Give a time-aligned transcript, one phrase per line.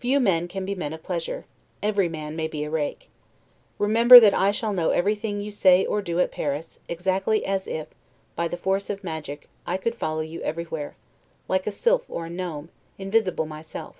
[0.00, 1.44] Few men can be men of pleasure,
[1.80, 3.08] every man may be a rake.
[3.78, 7.68] Remember that I shall know everything you say or do at Paris, as exactly as
[7.68, 7.86] if,
[8.34, 10.96] by the force of magic, I could follow you everywhere,
[11.46, 13.94] like a sylph or a gnome, invisible myself.